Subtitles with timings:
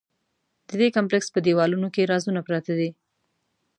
[0.67, 2.89] د دې کمپلېکس په دیوالونو کې رازونه پراته دي.